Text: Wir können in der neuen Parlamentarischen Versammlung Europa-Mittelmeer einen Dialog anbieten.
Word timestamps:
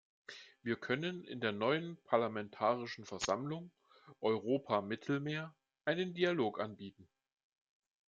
Wir 0.63 0.77
können 0.77 1.25
in 1.25 1.41
der 1.41 1.51
neuen 1.51 1.95
Parlamentarischen 2.05 3.05
Versammlung 3.05 3.69
Europa-Mittelmeer 4.19 5.53
einen 5.85 6.15
Dialog 6.15 6.59
anbieten. 6.59 7.07